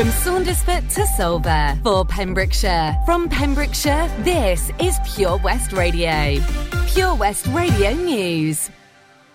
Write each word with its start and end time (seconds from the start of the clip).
From 0.00 0.08
Saundersfoot 0.08 0.94
to 0.94 1.02
Solva 1.02 1.82
for 1.82 2.06
Pembrokeshire. 2.06 2.96
From 3.04 3.28
Pembrokeshire, 3.28 4.08
this 4.20 4.70
is 4.80 4.96
Pure 5.14 5.36
West 5.44 5.72
Radio. 5.72 6.42
Pure 6.86 7.16
West 7.16 7.46
Radio 7.48 7.92
News. 7.92 8.70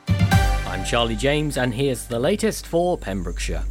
I'm 0.07 0.83
Charlie 0.83 1.17
James, 1.17 1.57
and 1.57 1.71
here's 1.71 2.07
the 2.07 2.17
latest 2.17 2.65
for 2.65 2.97
Pembrokeshire. 2.97 3.63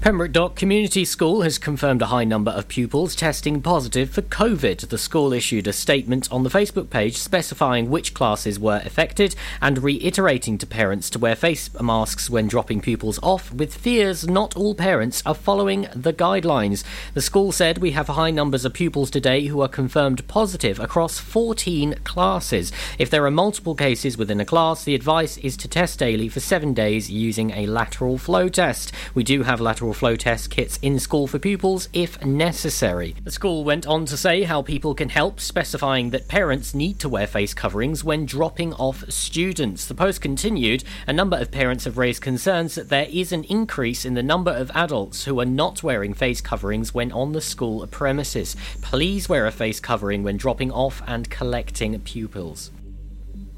Pembroke 0.00 0.32
Dock 0.32 0.56
Community 0.56 1.04
School 1.04 1.42
has 1.42 1.58
confirmed 1.58 2.00
a 2.00 2.06
high 2.06 2.24
number 2.24 2.50
of 2.50 2.68
pupils 2.68 3.14
testing 3.14 3.60
positive 3.60 4.08
for 4.08 4.22
COVID. 4.22 4.88
The 4.88 4.96
school 4.96 5.34
issued 5.34 5.66
a 5.66 5.74
statement 5.74 6.26
on 6.32 6.42
the 6.42 6.48
Facebook 6.48 6.88
page 6.88 7.18
specifying 7.18 7.90
which 7.90 8.14
classes 8.14 8.58
were 8.58 8.80
affected 8.82 9.36
and 9.60 9.82
reiterating 9.82 10.56
to 10.56 10.66
parents 10.66 11.10
to 11.10 11.18
wear 11.18 11.36
face 11.36 11.68
masks 11.82 12.30
when 12.30 12.48
dropping 12.48 12.80
pupils 12.80 13.20
off, 13.22 13.52
with 13.52 13.74
fears 13.74 14.26
not 14.26 14.56
all 14.56 14.74
parents 14.74 15.22
are 15.26 15.34
following 15.34 15.86
the 15.94 16.14
guidelines. 16.14 16.82
The 17.12 17.20
school 17.20 17.52
said 17.52 17.76
we 17.76 17.90
have 17.90 18.08
high 18.08 18.30
numbers 18.30 18.64
of 18.64 18.72
pupils 18.72 19.10
today 19.10 19.48
who 19.48 19.60
are 19.60 19.68
confirmed 19.68 20.26
positive 20.26 20.80
across 20.80 21.18
14 21.18 21.96
classes. 22.04 22.72
If 22.98 23.10
there 23.10 23.26
are 23.26 23.30
multiple 23.30 23.74
cases 23.74 24.16
within 24.16 24.40
a 24.40 24.46
class, 24.46 24.82
the 24.82 24.94
advice 24.94 25.36
is 25.36 25.58
to 25.58 25.68
test 25.68 25.98
daily 25.98 26.30
for 26.30 26.40
seven 26.40 26.72
days 26.72 27.10
using 27.10 27.50
a 27.50 27.66
lateral 27.66 28.16
flow 28.16 28.48
test. 28.48 28.92
We 29.14 29.24
do 29.24 29.42
have 29.42 29.60
lateral 29.60 29.89
flow 29.92 30.16
test 30.16 30.50
kits 30.50 30.78
in 30.82 30.98
school 30.98 31.26
for 31.26 31.38
pupils 31.38 31.88
if 31.92 32.24
necessary. 32.24 33.14
The 33.24 33.30
school 33.30 33.64
went 33.64 33.86
on 33.86 34.06
to 34.06 34.16
say 34.16 34.42
how 34.42 34.62
people 34.62 34.94
can 34.94 35.08
help, 35.08 35.40
specifying 35.40 36.10
that 36.10 36.28
parents 36.28 36.74
need 36.74 36.98
to 37.00 37.08
wear 37.08 37.26
face 37.26 37.54
coverings 37.54 38.02
when 38.02 38.26
dropping 38.26 38.72
off 38.74 39.10
students. 39.10 39.86
The 39.86 39.94
post 39.94 40.20
continued 40.20 40.84
a 41.06 41.12
number 41.12 41.36
of 41.36 41.50
parents 41.50 41.84
have 41.84 41.98
raised 41.98 42.22
concerns 42.22 42.74
that 42.74 42.88
there 42.88 43.08
is 43.10 43.32
an 43.32 43.44
increase 43.44 44.04
in 44.04 44.14
the 44.14 44.22
number 44.22 44.50
of 44.50 44.70
adults 44.74 45.24
who 45.24 45.40
are 45.40 45.44
not 45.44 45.82
wearing 45.82 46.14
face 46.14 46.40
coverings 46.40 46.94
when 46.94 47.12
on 47.12 47.32
the 47.32 47.40
school 47.40 47.86
premises. 47.86 48.56
Please 48.82 49.28
wear 49.28 49.46
a 49.46 49.52
face 49.52 49.80
covering 49.80 50.22
when 50.22 50.36
dropping 50.36 50.70
off 50.72 51.02
and 51.06 51.30
collecting 51.30 51.98
pupils. 52.00 52.70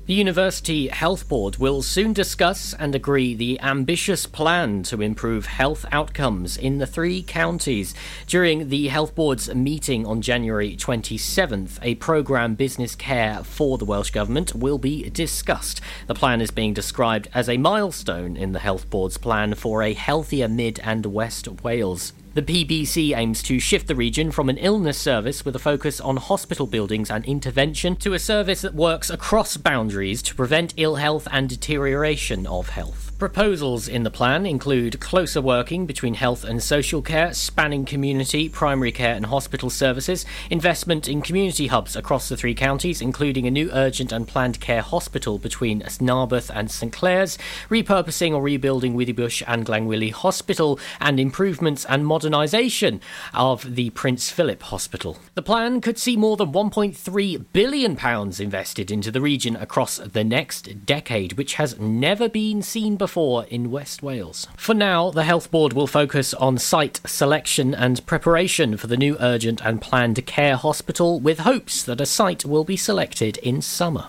The 0.04 0.14
University 0.14 0.88
Health 0.88 1.28
Board 1.28 1.58
will 1.58 1.80
soon 1.80 2.12
discuss 2.12 2.74
and 2.74 2.92
agree 2.92 3.36
the 3.36 3.60
ambitious 3.60 4.26
plan 4.26 4.82
to 4.84 5.00
improve 5.00 5.46
health 5.46 5.86
outcomes 5.92 6.56
in 6.56 6.78
the 6.78 6.88
three 6.88 7.22
counties. 7.22 7.94
During 8.26 8.68
the 8.68 8.88
Health 8.88 9.14
Board's 9.14 9.54
meeting 9.54 10.04
on 10.04 10.20
January 10.20 10.74
27th, 10.74 11.78
a 11.82 11.94
programme 11.94 12.56
Business 12.56 12.96
Case 12.96 13.46
for 13.46 13.78
the 13.78 13.84
Welsh 13.84 14.10
Government 14.10 14.56
will 14.56 14.78
be 14.78 15.08
discussed. 15.08 15.80
The 16.08 16.16
plan 16.16 16.40
is 16.40 16.50
being 16.50 16.74
described 16.74 17.28
as 17.32 17.48
a 17.48 17.56
milestone 17.56 18.36
in 18.36 18.50
the 18.50 18.58
Health 18.58 18.90
Board's 18.90 19.18
plan 19.18 19.54
for 19.54 19.84
a 19.84 19.92
healthier 19.92 20.48
Mid 20.48 20.80
and 20.82 21.06
West 21.06 21.46
Wales. 21.62 22.12
The 22.34 22.40
PBC 22.40 23.14
aims 23.14 23.42
to 23.42 23.60
shift 23.60 23.88
the 23.88 23.94
region 23.94 24.30
from 24.30 24.48
an 24.48 24.56
illness 24.56 24.96
service 24.96 25.44
with 25.44 25.54
a 25.54 25.58
focus 25.58 26.00
on 26.00 26.16
hospital 26.16 26.66
buildings 26.66 27.10
and 27.10 27.26
intervention 27.26 27.94
to 27.96 28.14
a 28.14 28.18
service 28.18 28.62
that 28.62 28.74
works 28.74 29.10
across 29.10 29.58
boundaries 29.58 30.22
to 30.22 30.34
prevent 30.34 30.72
ill 30.78 30.94
health 30.94 31.28
and 31.30 31.46
deterioration 31.46 32.46
of 32.46 32.70
health. 32.70 33.12
Proposals 33.22 33.86
in 33.86 34.02
the 34.02 34.10
plan 34.10 34.46
include 34.46 34.98
closer 34.98 35.40
working 35.40 35.86
between 35.86 36.14
health 36.14 36.42
and 36.42 36.60
social 36.60 37.00
care, 37.02 37.32
spanning 37.32 37.84
community, 37.84 38.48
primary 38.48 38.90
care, 38.90 39.14
and 39.14 39.26
hospital 39.26 39.70
services, 39.70 40.26
investment 40.50 41.06
in 41.06 41.22
community 41.22 41.68
hubs 41.68 41.94
across 41.94 42.28
the 42.28 42.36
three 42.36 42.54
counties, 42.54 43.00
including 43.00 43.46
a 43.46 43.50
new 43.52 43.70
urgent 43.72 44.10
and 44.10 44.26
planned 44.26 44.58
care 44.58 44.82
hospital 44.82 45.38
between 45.38 45.82
Narberth 46.00 46.50
and 46.52 46.68
St 46.68 46.92
Clears, 46.92 47.38
repurposing 47.70 48.32
or 48.32 48.42
rebuilding 48.42 48.96
Withybush 48.96 49.44
and 49.46 49.64
Glangwili 49.64 50.10
Hospital, 50.10 50.80
and 51.00 51.20
improvements 51.20 51.84
and 51.84 52.04
modernisation 52.22 53.00
of 53.34 53.74
the 53.74 53.90
Prince 53.90 54.30
Philip 54.30 54.62
Hospital. 54.64 55.18
The 55.34 55.42
plan 55.42 55.80
could 55.80 55.98
see 55.98 56.16
more 56.16 56.36
than 56.36 56.52
£1.3 56.52 57.44
billion 57.52 57.98
invested 58.40 58.90
into 58.90 59.10
the 59.10 59.20
region 59.20 59.56
across 59.56 59.98
the 59.98 60.24
next 60.24 60.86
decade, 60.86 61.34
which 61.34 61.54
has 61.54 61.78
never 61.78 62.28
been 62.28 62.62
seen 62.62 62.96
before 62.96 63.44
in 63.46 63.70
West 63.70 64.02
Wales. 64.02 64.46
For 64.56 64.74
now, 64.74 65.10
the 65.10 65.24
Health 65.24 65.50
Board 65.50 65.72
will 65.72 65.86
focus 65.86 66.34
on 66.34 66.58
site 66.58 67.00
selection 67.06 67.74
and 67.74 68.04
preparation 68.06 68.76
for 68.76 68.86
the 68.86 68.96
new 68.96 69.16
urgent 69.20 69.60
and 69.64 69.80
planned 69.80 70.24
care 70.26 70.56
hospital, 70.56 71.20
with 71.20 71.40
hopes 71.40 71.82
that 71.82 72.00
a 72.00 72.06
site 72.06 72.44
will 72.44 72.64
be 72.64 72.76
selected 72.76 73.36
in 73.38 73.60
summer. 73.60 74.08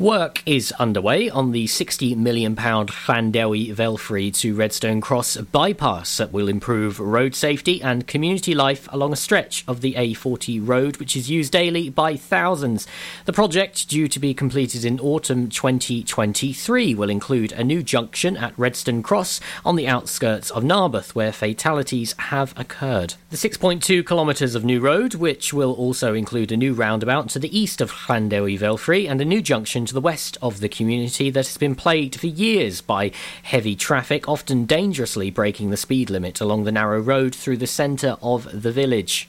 Work 0.00 0.42
is 0.44 0.72
underway 0.72 1.30
on 1.30 1.52
the 1.52 1.66
£60 1.66 2.16
million 2.16 2.56
Llandewi 2.56 3.72
Velfrey 3.72 4.36
to 4.40 4.52
Redstone 4.52 5.00
Cross 5.00 5.36
bypass 5.36 6.16
that 6.16 6.32
will 6.32 6.48
improve 6.48 6.98
road 6.98 7.36
safety 7.36 7.80
and 7.80 8.04
community 8.04 8.56
life 8.56 8.88
along 8.90 9.12
a 9.12 9.16
stretch 9.16 9.64
of 9.68 9.82
the 9.82 9.94
A40 9.94 10.66
road, 10.66 10.96
which 10.96 11.14
is 11.14 11.30
used 11.30 11.52
daily 11.52 11.90
by 11.90 12.16
thousands. 12.16 12.88
The 13.24 13.32
project, 13.32 13.88
due 13.88 14.08
to 14.08 14.18
be 14.18 14.34
completed 14.34 14.84
in 14.84 14.98
autumn 14.98 15.48
2023, 15.48 16.96
will 16.96 17.08
include 17.08 17.52
a 17.52 17.62
new 17.62 17.80
junction 17.80 18.36
at 18.36 18.58
Redstone 18.58 19.04
Cross 19.04 19.40
on 19.64 19.76
the 19.76 19.86
outskirts 19.86 20.50
of 20.50 20.64
Narberth, 20.64 21.14
where 21.14 21.30
fatalities 21.30 22.16
have 22.18 22.52
occurred. 22.58 23.14
The 23.30 23.36
6.2 23.36 24.04
kilometres 24.04 24.56
of 24.56 24.64
new 24.64 24.80
road, 24.80 25.14
which 25.14 25.54
will 25.54 25.72
also 25.72 26.14
include 26.14 26.50
a 26.50 26.56
new 26.56 26.74
roundabout 26.74 27.28
to 27.28 27.38
the 27.38 27.56
east 27.56 27.80
of 27.80 27.92
Llandewi 27.92 28.58
Velfrey 28.58 29.08
and 29.08 29.20
a 29.20 29.24
new 29.24 29.40
junction 29.40 29.83
to 29.86 29.94
the 29.94 30.00
west 30.00 30.38
of 30.40 30.60
the 30.60 30.68
community 30.68 31.30
that 31.30 31.46
has 31.46 31.58
been 31.58 31.74
plagued 31.74 32.18
for 32.18 32.26
years 32.26 32.80
by 32.80 33.10
heavy 33.42 33.76
traffic, 33.76 34.28
often 34.28 34.64
dangerously 34.64 35.30
breaking 35.30 35.70
the 35.70 35.76
speed 35.76 36.10
limit 36.10 36.40
along 36.40 36.64
the 36.64 36.72
narrow 36.72 37.00
road 37.00 37.34
through 37.34 37.56
the 37.56 37.66
centre 37.66 38.16
of 38.22 38.62
the 38.62 38.72
village. 38.72 39.28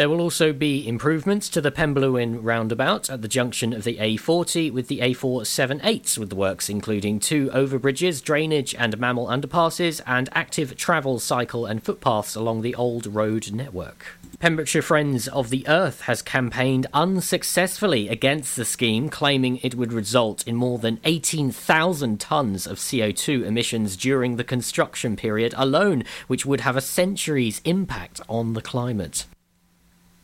There 0.00 0.08
will 0.08 0.22
also 0.22 0.54
be 0.54 0.88
improvements 0.88 1.50
to 1.50 1.60
the 1.60 1.70
Penblewin 1.70 2.38
roundabout 2.42 3.10
at 3.10 3.20
the 3.20 3.28
junction 3.28 3.74
of 3.74 3.84
the 3.84 3.98
A40 3.98 4.72
with 4.72 4.88
the 4.88 5.00
A478, 5.00 6.16
with 6.16 6.30
the 6.30 6.36
works 6.36 6.70
including 6.70 7.20
two 7.20 7.50
overbridges, 7.50 8.24
drainage 8.24 8.74
and 8.74 8.98
mammal 8.98 9.26
underpasses, 9.26 10.00
and 10.06 10.30
active 10.32 10.74
travel, 10.74 11.18
cycle, 11.18 11.66
and 11.66 11.82
footpaths 11.82 12.34
along 12.34 12.62
the 12.62 12.74
old 12.76 13.08
road 13.08 13.52
network. 13.52 14.18
Pembrokeshire 14.38 14.80
Friends 14.80 15.28
of 15.28 15.50
the 15.50 15.68
Earth 15.68 16.00
has 16.00 16.22
campaigned 16.22 16.86
unsuccessfully 16.94 18.08
against 18.08 18.56
the 18.56 18.64
scheme, 18.64 19.10
claiming 19.10 19.58
it 19.58 19.74
would 19.74 19.92
result 19.92 20.48
in 20.48 20.56
more 20.56 20.78
than 20.78 20.98
18,000 21.04 22.18
tonnes 22.18 22.66
of 22.66 22.78
CO2 22.78 23.44
emissions 23.44 23.98
during 23.98 24.36
the 24.36 24.44
construction 24.44 25.14
period 25.14 25.52
alone, 25.58 26.04
which 26.26 26.46
would 26.46 26.62
have 26.62 26.78
a 26.78 26.80
century's 26.80 27.60
impact 27.66 28.22
on 28.30 28.54
the 28.54 28.62
climate. 28.62 29.26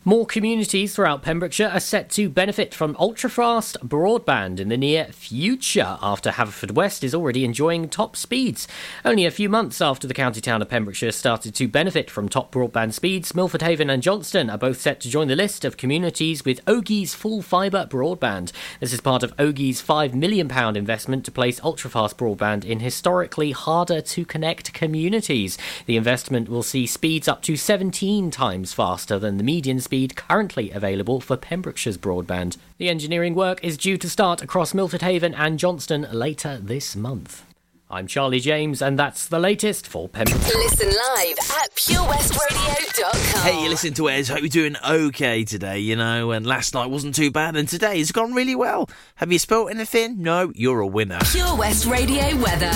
More 0.08 0.24
communities 0.24 0.94
throughout 0.94 1.22
Pembrokeshire 1.22 1.66
are 1.66 1.80
set 1.80 2.10
to 2.10 2.28
benefit 2.28 2.72
from 2.72 2.96
ultra-fast 2.96 3.80
broadband 3.80 4.60
in 4.60 4.68
the 4.68 4.76
near 4.76 5.06
future 5.06 5.98
after 6.00 6.30
Haverfordwest 6.30 7.02
is 7.02 7.12
already 7.12 7.44
enjoying 7.44 7.88
top 7.88 8.14
speeds. 8.14 8.68
Only 9.04 9.26
a 9.26 9.32
few 9.32 9.48
months 9.48 9.80
after 9.80 10.06
the 10.06 10.14
county 10.14 10.40
town 10.40 10.62
of 10.62 10.68
Pembrokeshire 10.68 11.10
started 11.10 11.56
to 11.56 11.66
benefit 11.66 12.08
from 12.08 12.28
top 12.28 12.52
broadband 12.52 12.92
speeds, 12.92 13.34
Milford 13.34 13.62
Haven 13.62 13.90
and 13.90 14.00
Johnston 14.00 14.48
are 14.48 14.56
both 14.56 14.80
set 14.80 15.00
to 15.00 15.10
join 15.10 15.26
the 15.26 15.34
list 15.34 15.64
of 15.64 15.76
communities 15.76 16.44
with 16.44 16.60
Ogi's 16.68 17.16
full 17.16 17.42
fibre 17.42 17.84
broadband. 17.90 18.52
This 18.78 18.92
is 18.92 19.00
part 19.00 19.24
of 19.24 19.34
Ogi's 19.40 19.82
£5 19.82 20.14
million 20.14 20.48
investment 20.76 21.24
to 21.24 21.32
place 21.32 21.60
ultra-fast 21.64 22.16
broadband 22.16 22.64
in 22.64 22.78
historically 22.78 23.50
harder 23.50 24.00
to 24.02 24.24
connect 24.24 24.72
communities. 24.72 25.58
The 25.86 25.96
investment 25.96 26.48
will 26.48 26.62
see 26.62 26.86
speeds 26.86 27.26
up 27.26 27.42
to 27.42 27.56
17 27.56 28.30
times 28.30 28.72
faster 28.72 29.18
than 29.18 29.36
the 29.36 29.42
median 29.42 29.80
speed 29.80 29.95
speed 29.96 30.14
currently 30.14 30.70
available 30.72 31.22
for 31.22 31.38
Pembrokeshire's 31.38 31.96
broadband. 31.96 32.58
The 32.76 32.90
engineering 32.90 33.34
work 33.34 33.64
is 33.64 33.78
due 33.78 33.96
to 33.96 34.10
start 34.10 34.42
across 34.42 34.74
Milford 34.74 35.00
Haven 35.00 35.32
and 35.32 35.58
Johnston 35.58 36.06
later 36.12 36.58
this 36.58 36.94
month. 36.94 37.46
I'm 37.88 38.06
Charlie 38.06 38.40
James, 38.40 38.82
and 38.82 38.98
that's 38.98 39.26
the 39.26 39.38
latest 39.38 39.86
for 39.86 40.06
Pembrokeshire. 40.06 40.58
Listen 40.58 40.88
live 40.88 41.38
at 41.62 41.74
purewestradio.com. 41.76 43.40
Hey, 43.40 43.62
you 43.62 43.70
listen 43.70 43.94
to 43.94 44.02
Wes. 44.02 44.28
Hope 44.28 44.40
you're 44.40 44.48
doing 44.50 44.76
okay 44.86 45.44
today, 45.44 45.78
you 45.78 45.96
know, 45.96 46.32
and 46.32 46.46
last 46.46 46.74
night 46.74 46.90
wasn't 46.90 47.14
too 47.14 47.30
bad, 47.30 47.56
and 47.56 47.66
today 47.66 47.96
has 47.96 48.12
gone 48.12 48.34
really 48.34 48.54
well. 48.54 48.90
Have 49.14 49.32
you 49.32 49.38
spelt 49.38 49.70
anything? 49.70 50.20
No, 50.20 50.52
you're 50.54 50.80
a 50.80 50.86
winner. 50.86 51.20
Pure 51.32 51.56
West 51.56 51.86
Radio 51.86 52.36
weather. 52.42 52.70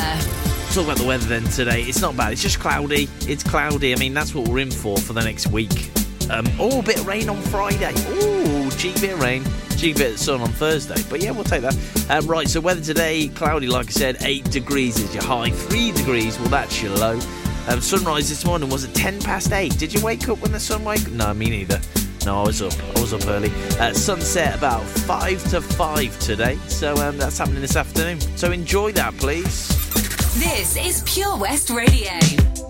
Talk 0.72 0.84
about 0.84 0.96
the 0.96 1.06
weather 1.06 1.26
then 1.26 1.44
today. 1.44 1.82
It's 1.82 2.00
not 2.00 2.16
bad, 2.16 2.32
it's 2.32 2.40
just 2.42 2.60
cloudy. 2.60 3.10
It's 3.28 3.42
cloudy. 3.42 3.92
I 3.92 3.96
mean, 3.96 4.14
that's 4.14 4.34
what 4.34 4.48
we're 4.48 4.60
in 4.60 4.70
for 4.70 4.96
for 4.96 5.12
the 5.12 5.22
next 5.22 5.48
week. 5.48 5.90
Um, 6.30 6.46
oh, 6.60 6.80
bit 6.80 7.00
of 7.00 7.06
rain 7.06 7.28
on 7.28 7.40
Friday. 7.42 7.92
Oh, 7.96 8.70
cheeky 8.78 9.00
bit 9.00 9.12
of 9.14 9.20
rain. 9.20 9.44
Cheeky 9.70 9.94
bit 9.94 10.12
of 10.12 10.18
sun 10.18 10.40
on 10.40 10.48
Thursday. 10.50 11.02
But 11.10 11.22
yeah, 11.22 11.32
we'll 11.32 11.44
take 11.44 11.62
that. 11.62 11.76
Um, 12.08 12.26
right, 12.26 12.48
so 12.48 12.60
weather 12.60 12.80
today, 12.80 13.28
cloudy, 13.28 13.66
like 13.66 13.88
I 13.88 13.90
said, 13.90 14.18
8 14.20 14.50
degrees 14.50 14.98
is 15.00 15.12
your 15.12 15.24
high, 15.24 15.50
3 15.50 15.92
degrees, 15.92 16.38
well, 16.38 16.48
that's 16.48 16.80
your 16.80 16.94
low. 16.96 17.18
Um, 17.68 17.80
sunrise 17.80 18.28
this 18.28 18.44
morning 18.44 18.70
was 18.70 18.84
at 18.84 18.94
10 18.94 19.20
past 19.22 19.52
8. 19.52 19.76
Did 19.76 19.92
you 19.92 20.02
wake 20.04 20.28
up 20.28 20.40
when 20.40 20.52
the 20.52 20.60
sun 20.60 20.84
woke? 20.84 21.10
No, 21.10 21.34
me 21.34 21.50
neither. 21.50 21.80
No, 22.24 22.42
I 22.42 22.46
was 22.46 22.62
up. 22.62 22.72
I 22.96 23.00
was 23.00 23.12
up 23.12 23.26
early. 23.26 23.50
Uh, 23.78 23.92
sunset 23.92 24.56
about 24.56 24.84
5 24.84 25.50
to 25.50 25.60
5 25.60 26.18
today. 26.20 26.56
So 26.68 26.94
um, 26.96 27.16
that's 27.16 27.38
happening 27.38 27.60
this 27.60 27.76
afternoon. 27.76 28.20
So 28.36 28.52
enjoy 28.52 28.92
that, 28.92 29.16
please. 29.16 29.68
This 30.38 30.76
is 30.76 31.02
Pure 31.06 31.38
West 31.38 31.70
Radio. 31.70 32.69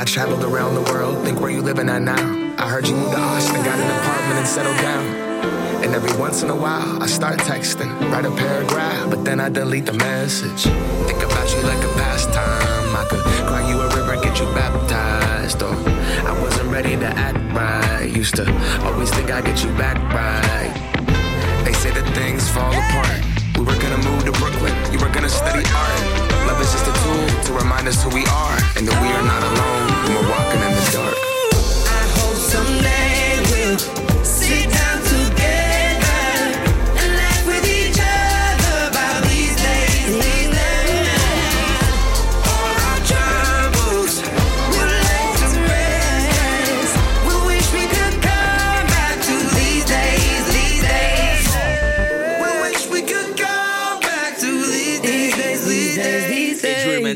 I 0.00 0.04
traveled 0.04 0.42
around 0.44 0.76
the 0.76 0.80
world, 0.90 1.22
think 1.26 1.42
where 1.42 1.50
you 1.50 1.60
living 1.60 1.90
at 1.90 2.00
now. 2.00 2.54
I 2.56 2.70
heard 2.70 2.88
you 2.88 2.96
moved 2.96 3.12
to 3.12 3.20
Austin, 3.20 3.62
got 3.62 3.78
an 3.78 3.90
apartment 4.00 4.38
and 4.38 4.48
settled 4.48 4.78
down. 4.78 5.04
And 5.84 5.94
every 5.94 6.18
once 6.18 6.42
in 6.42 6.48
a 6.48 6.56
while, 6.56 7.02
I 7.02 7.06
start 7.06 7.38
texting, 7.40 7.90
write 8.10 8.24
a 8.24 8.30
paragraph, 8.30 9.10
but 9.10 9.26
then 9.26 9.40
I 9.40 9.50
delete 9.50 9.84
the 9.84 9.92
message. 9.92 10.62
Think 11.04 11.22
about 11.22 11.52
you 11.52 11.60
like 11.64 11.84
a 11.84 11.92
pastime. 12.00 12.96
I 12.96 13.04
could 13.10 13.20
cry 13.46 13.68
you 13.68 13.78
a 13.78 13.94
river, 13.94 14.14
get 14.24 14.40
you 14.40 14.46
baptized. 14.54 15.62
Or 15.62 15.74
I 15.74 16.32
wasn't 16.40 16.70
ready 16.70 16.96
to 16.96 17.06
act 17.06 17.36
right. 17.54 18.10
Used 18.10 18.36
to 18.36 18.48
always 18.86 19.10
think 19.10 19.30
I'd 19.30 19.44
get 19.44 19.62
you 19.62 19.70
back 19.76 19.98
right. 20.14 20.72
They 21.66 21.74
say 21.74 21.90
that 21.90 22.08
things 22.14 22.48
fall 22.48 22.72
apart. 22.72 23.20
We 23.54 23.64
were 23.66 23.78
gonna 23.78 24.02
move 24.08 24.24
to 24.24 24.32
Brooklyn, 24.32 24.72
you 24.94 24.98
were 24.98 25.12
gonna 25.12 25.28
study 25.28 25.62
art. 25.74 26.19
Love 26.50 26.62
is 26.62 26.72
just 26.72 26.88
a 26.88 26.92
tool 27.04 27.42
to 27.44 27.52
remind 27.52 27.86
us 27.86 28.02
who 28.02 28.08
we 28.10 28.26
are 28.26 28.58
and 28.74 28.82
that 28.88 28.98
we 29.00 29.08
are 29.14 29.22
not 29.22 29.40
alone 29.40 29.86
when 30.02 30.10
we're 30.18 30.30
walking 30.34 30.60
in 30.66 30.72
the 30.74 30.90
dark. 30.90 31.14
I 31.86 32.02
hope 32.18 32.34
someday 32.34 33.09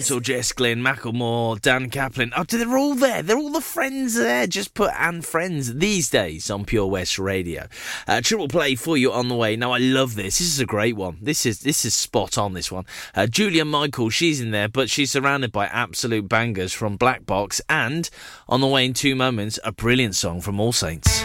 days. 0.08 0.20
Jess 0.20 0.52
Glynne, 0.52 0.82
Macklemore, 0.82 1.60
Dan 1.60 1.90
Caplen. 1.90 2.32
Oh, 2.36 2.44
they're 2.44 2.76
all 2.76 2.94
there. 2.94 3.22
They're 3.22 3.36
all 3.36 3.50
the 3.50 3.60
friends 3.60 4.14
there. 4.14 4.46
Just 4.46 4.74
put 4.74 4.90
and 4.98 5.24
friends 5.24 5.74
these 5.74 6.10
days 6.10 6.50
on 6.50 6.64
Pure 6.64 6.86
West 6.86 7.18
Radio. 7.18 7.66
Uh, 8.06 8.20
triple 8.20 8.48
play 8.48 8.74
for 8.74 8.96
you 8.96 9.12
on 9.12 9.28
the 9.28 9.34
way. 9.34 9.56
Now 9.56 9.72
I 9.72 9.78
love 9.78 10.14
this. 10.14 10.38
This 10.38 10.48
is 10.48 10.60
a 10.60 10.66
great 10.66 10.96
one. 10.96 11.18
This 11.20 11.46
is 11.46 11.60
this 11.60 11.84
is 11.84 11.94
spot 11.94 12.36
on. 12.38 12.54
This 12.54 12.70
one. 12.70 12.84
Uh, 13.14 13.26
Julia 13.26 13.64
Michael, 13.64 14.10
she's 14.10 14.40
in 14.40 14.50
there, 14.50 14.68
but 14.68 14.90
she's 14.90 15.10
surrounded 15.10 15.52
by 15.52 15.66
absolute 15.66 16.28
bangers 16.28 16.72
from 16.72 16.96
Black 16.96 17.26
Box 17.26 17.60
and 17.68 18.10
on 18.48 18.60
the 18.60 18.66
way 18.66 18.84
in 18.84 18.94
two 18.94 19.14
moments, 19.14 19.58
a 19.64 19.72
brilliant 19.72 20.14
song 20.14 20.40
from 20.40 20.60
All 20.60 20.72
Saints. 20.72 21.24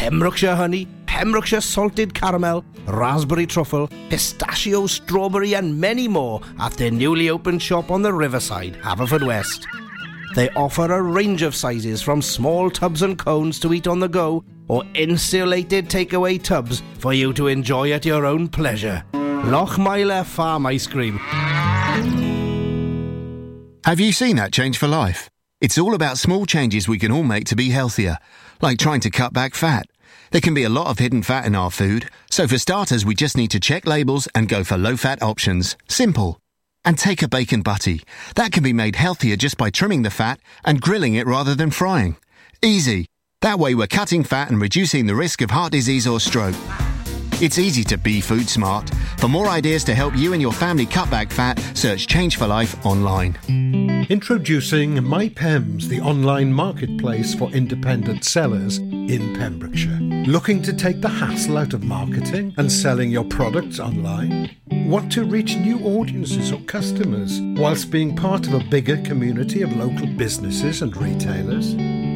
Pembrokeshire 0.00 0.56
honey, 0.56 0.88
Pembrokeshire 1.04 1.60
salted 1.60 2.14
caramel, 2.14 2.64
raspberry 2.86 3.44
truffle, 3.44 3.86
pistachio, 4.08 4.86
strawberry, 4.86 5.54
and 5.54 5.78
many 5.78 6.08
more 6.08 6.40
at 6.58 6.72
their 6.72 6.90
newly 6.90 7.28
opened 7.28 7.60
shop 7.60 7.90
on 7.90 8.00
the 8.00 8.10
riverside, 8.10 8.78
Haverfordwest. 8.80 9.66
They 10.34 10.48
offer 10.52 10.90
a 10.90 11.02
range 11.02 11.42
of 11.42 11.54
sizes 11.54 12.00
from 12.00 12.22
small 12.22 12.70
tubs 12.70 13.02
and 13.02 13.18
cones 13.18 13.60
to 13.60 13.74
eat 13.74 13.86
on 13.86 13.98
the 13.98 14.08
go 14.08 14.42
or 14.68 14.84
insulated 14.94 15.90
takeaway 15.90 16.42
tubs 16.42 16.82
for 16.98 17.12
you 17.12 17.34
to 17.34 17.48
enjoy 17.48 17.92
at 17.92 18.06
your 18.06 18.24
own 18.24 18.48
pleasure. 18.48 19.04
Lochmeyler 19.12 20.24
Farm 20.24 20.64
Ice 20.64 20.86
Cream. 20.86 21.18
Have 23.84 24.00
you 24.00 24.12
seen 24.12 24.36
that 24.36 24.50
change 24.50 24.78
for 24.78 24.88
life? 24.88 25.28
It's 25.60 25.76
all 25.76 25.94
about 25.94 26.16
small 26.16 26.46
changes 26.46 26.88
we 26.88 26.98
can 26.98 27.12
all 27.12 27.22
make 27.22 27.44
to 27.48 27.54
be 27.54 27.68
healthier, 27.68 28.16
like 28.62 28.78
trying 28.78 29.00
to 29.00 29.10
cut 29.10 29.34
back 29.34 29.54
fat. 29.54 29.89
There 30.30 30.40
can 30.40 30.54
be 30.54 30.62
a 30.62 30.68
lot 30.68 30.86
of 30.86 31.00
hidden 31.00 31.22
fat 31.24 31.44
in 31.44 31.56
our 31.56 31.72
food, 31.72 32.08
so 32.30 32.46
for 32.46 32.56
starters, 32.56 33.04
we 33.04 33.16
just 33.16 33.36
need 33.36 33.50
to 33.50 33.58
check 33.58 33.84
labels 33.84 34.28
and 34.32 34.48
go 34.48 34.62
for 34.62 34.78
low 34.78 34.96
fat 34.96 35.20
options. 35.22 35.76
Simple. 35.88 36.38
And 36.84 36.96
take 36.96 37.20
a 37.22 37.28
bacon 37.28 37.62
butty. 37.62 38.02
That 38.36 38.52
can 38.52 38.62
be 38.62 38.72
made 38.72 38.94
healthier 38.94 39.36
just 39.36 39.56
by 39.56 39.70
trimming 39.70 40.02
the 40.02 40.10
fat 40.10 40.38
and 40.64 40.80
grilling 40.80 41.14
it 41.14 41.26
rather 41.26 41.56
than 41.56 41.72
frying. 41.72 42.16
Easy. 42.62 43.06
That 43.40 43.58
way, 43.58 43.74
we're 43.74 43.88
cutting 43.88 44.22
fat 44.22 44.50
and 44.50 44.60
reducing 44.60 45.06
the 45.06 45.16
risk 45.16 45.42
of 45.42 45.50
heart 45.50 45.72
disease 45.72 46.06
or 46.06 46.20
stroke. 46.20 46.54
It's 47.40 47.58
easy 47.58 47.82
to 47.84 47.96
be 47.96 48.20
food 48.20 48.50
smart. 48.50 48.90
For 49.16 49.26
more 49.26 49.48
ideas 49.48 49.82
to 49.84 49.94
help 49.94 50.14
you 50.14 50.34
and 50.34 50.42
your 50.42 50.52
family 50.52 50.84
cut 50.84 51.10
back 51.10 51.30
fat, 51.30 51.58
search 51.72 52.06
Change 52.06 52.36
for 52.36 52.46
Life 52.46 52.84
online. 52.84 53.38
Introducing 54.10 54.96
MyPems, 54.96 55.84
the 55.84 56.00
online 56.00 56.52
marketplace 56.52 57.34
for 57.34 57.48
independent 57.50 58.24
sellers 58.24 58.76
in 58.76 59.34
Pembrokeshire. 59.38 60.00
Looking 60.26 60.60
to 60.60 60.74
take 60.74 61.00
the 61.00 61.08
hassle 61.08 61.56
out 61.56 61.72
of 61.72 61.82
marketing 61.82 62.52
and 62.58 62.70
selling 62.70 63.10
your 63.10 63.24
products 63.24 63.80
online? 63.80 64.50
Want 64.70 65.10
to 65.12 65.24
reach 65.24 65.56
new 65.56 65.78
audiences 65.80 66.52
or 66.52 66.60
customers 66.62 67.40
whilst 67.58 67.90
being 67.90 68.14
part 68.14 68.46
of 68.48 68.52
a 68.52 68.64
bigger 68.64 68.98
community 68.98 69.62
of 69.62 69.74
local 69.74 70.06
businesses 70.08 70.82
and 70.82 70.94
retailers? 70.94 71.74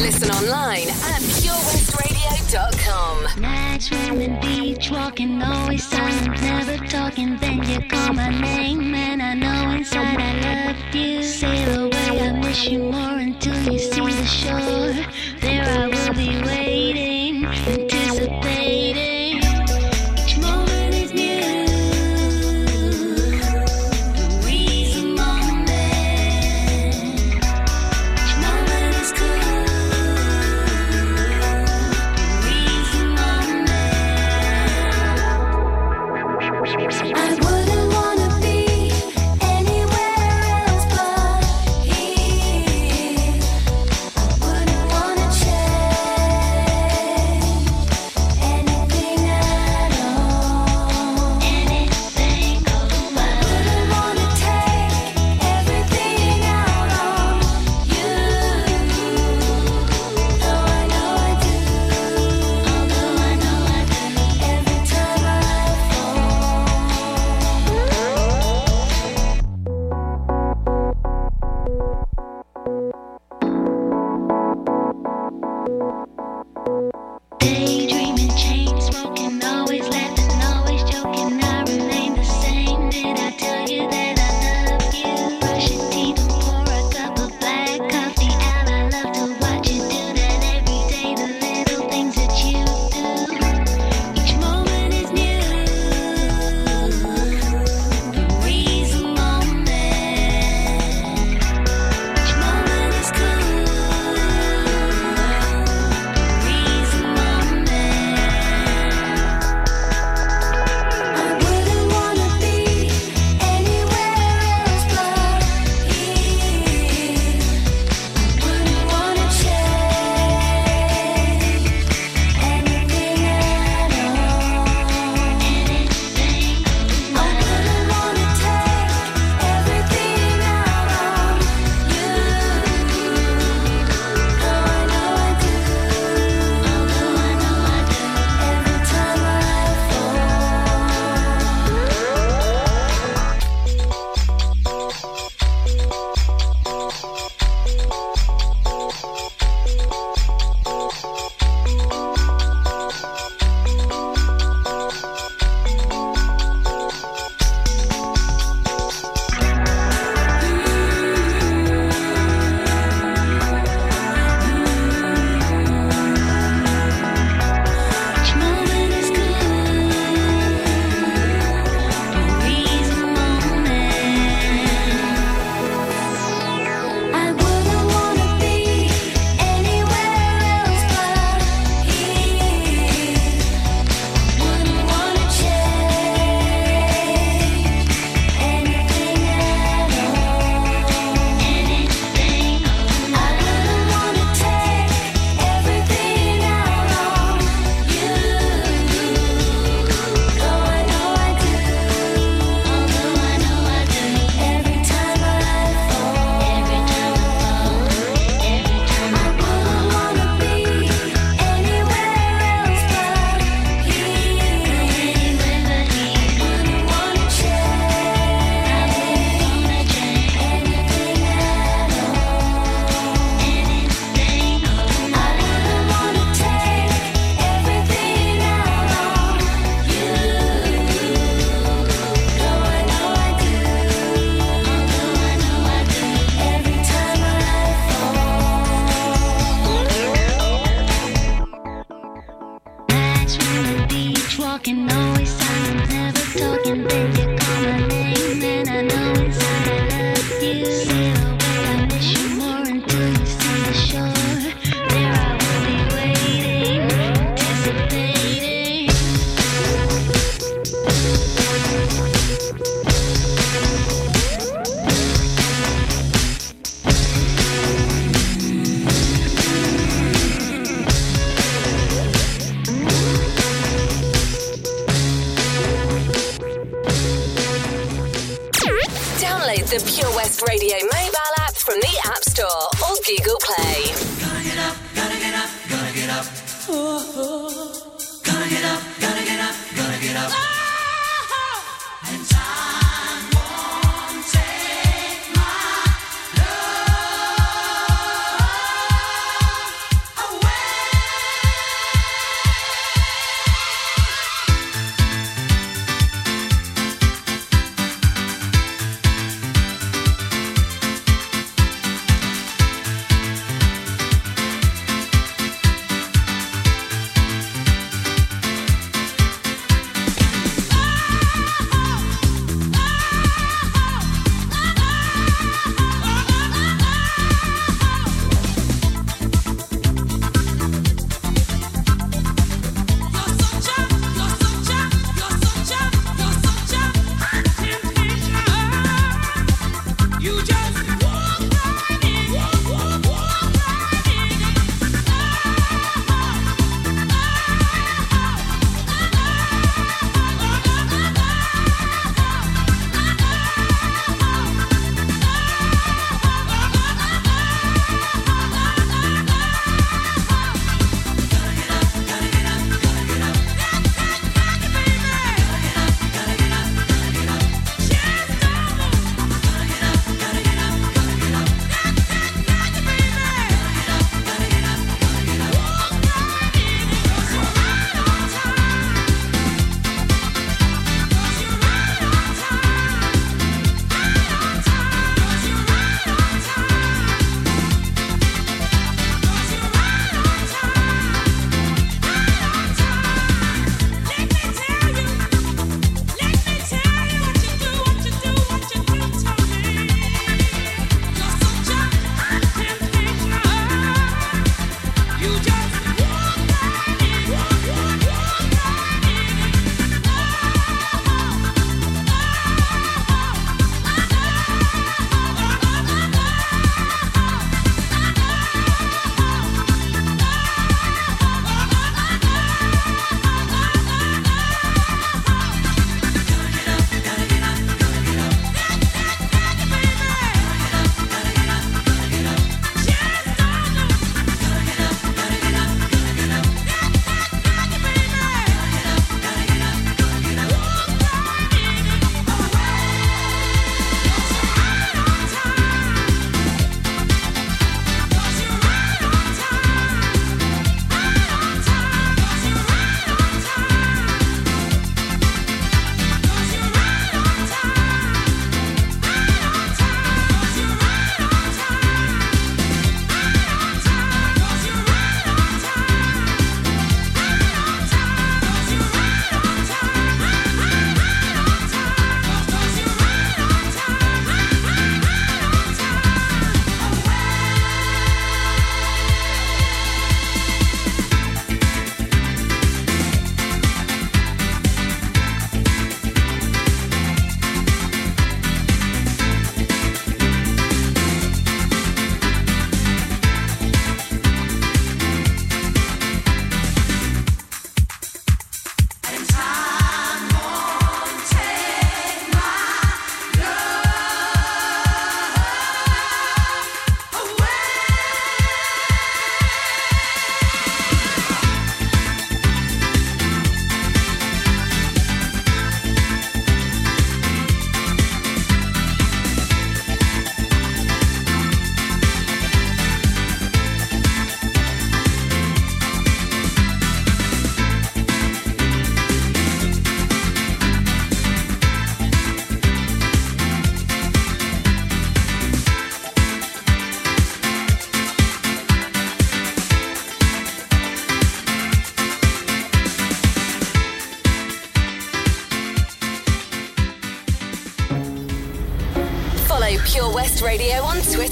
Listen 0.00 0.30
online 0.30 0.88
at 0.88 1.20
purewestradio.com. 1.20 3.40
Nights 3.40 3.92
on 3.92 4.18
the 4.18 4.28
beach, 4.40 4.90
walking, 4.90 5.42
always 5.42 5.86
silent, 5.86 6.40
never 6.40 6.78
talking. 6.86 7.36
Then 7.36 7.62
you 7.64 7.82
call 7.88 8.14
my 8.14 8.30
name, 8.30 8.94
and 8.94 9.20
I 9.22 9.34
know 9.34 9.70
inside 9.76 10.18
I 10.18 10.72
love 10.72 10.94
you. 10.94 11.22
Sail 11.22 11.84
away, 11.84 12.20
I 12.20 12.32
miss 12.32 12.64
you 12.66 12.78
more 12.78 13.18
until 13.18 13.54
you 13.70 13.78
see 13.78 14.00
the 14.00 14.24
shore. 14.24 14.94
There 15.40 15.62
I 15.62 15.88
will 15.88 16.14
be 16.14 16.40
waiting, 16.42 17.44
anticipating. 17.44 18.61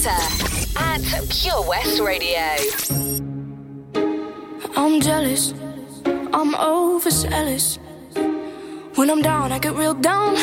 Twitter 0.01 0.79
at 0.79 1.29
Pure 1.29 1.69
West 1.69 2.01
Radio. 2.01 2.57
I'm 4.75 4.99
jealous, 5.01 5.53
I'm 6.33 6.55
overzealous. 6.55 7.79
When 8.95 9.11
I'm 9.11 9.21
down, 9.21 9.53
I 9.53 9.59
get 9.59 9.75
real 9.75 9.93
down. 9.93 10.37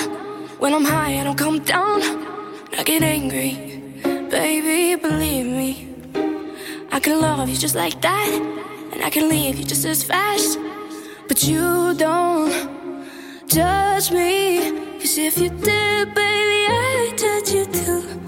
When 0.60 0.76
I'm 0.76 0.86
high, 0.86 1.20
I 1.20 1.24
don't 1.24 1.38
come 1.38 1.60
down. 1.64 2.04
I 2.78 2.84
get 2.84 3.02
angry, 3.02 3.82
baby, 4.30 5.02
believe 5.02 5.48
me. 5.48 5.90
I 6.92 7.00
can 7.00 7.20
love 7.20 7.50
you 7.50 7.56
just 7.56 7.74
like 7.74 8.00
that, 8.02 8.30
and 8.94 9.04
I 9.04 9.10
can 9.10 9.28
leave 9.28 9.58
you 9.58 9.64
just 9.64 9.86
as 9.86 10.04
fast. 10.04 10.60
But 11.28 11.44
you 11.44 11.96
don't 11.96 12.52
judge 13.48 14.12
me, 14.12 15.00
cause 15.00 15.18
if 15.18 15.40
you 15.40 15.50
did, 15.50 16.14
baby, 16.14 16.68
I'd 16.70 17.14
judge 17.18 17.52
you 17.54 17.66
too. 17.66 18.27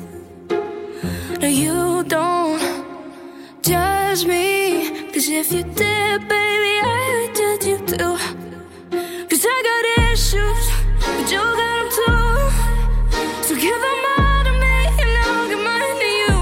No, 1.41 1.47
you 1.47 2.03
don't 2.03 2.59
judge 3.61 4.25
me. 4.25 5.07
Cause 5.13 5.29
if 5.29 5.53
you 5.53 5.63
did, 5.63 6.27
baby, 6.27 6.73
I 6.83 6.99
would 7.15 7.33
judge 7.33 7.65
you 7.65 7.77
too. 7.87 8.17
Cause 9.29 9.45
I 9.47 9.57
got 9.69 10.11
issues, 10.11 10.63
but 10.99 11.31
you 11.31 11.39
got 11.39 11.71
them 11.75 11.87
too. 11.95 12.27
So 13.47 13.55
give 13.55 13.79
them 13.87 14.01
all 14.17 14.43
to 14.43 14.51
me, 14.51 14.77
and 14.99 15.11
I'll 15.23 15.47
give 15.47 15.63
mine 15.63 15.97
to 16.03 16.09
you. 16.21 16.35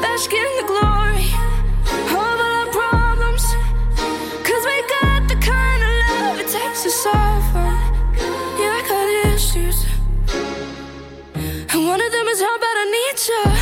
Bask 0.00 0.32
in 0.32 0.50
the 0.60 0.66
glory 0.70 1.26
of 2.06 2.14
all 2.14 2.38
our 2.38 2.66
problems. 2.70 3.42
Cause 4.46 4.62
we 4.64 4.76
got 4.94 5.26
the 5.26 5.38
kind 5.42 5.82
of 5.82 5.92
love 6.06 6.38
it 6.38 6.46
takes 6.46 6.84
to 6.84 6.90
them. 6.90 7.42
Yeah, 8.62 8.78
I 8.78 8.82
got 8.86 9.34
issues. 9.34 9.78
And 11.34 11.84
one 11.84 12.00
of 12.00 12.12
them 12.12 12.26
is 12.28 12.40
how 12.40 12.58
bad 12.58 12.76
I 12.78 12.86
need 12.94 13.18
you. 13.28 13.61